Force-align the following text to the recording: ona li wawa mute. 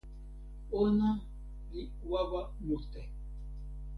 ona 0.79 1.09
li 1.71 1.83
wawa 2.11 2.41
mute. 2.65 3.01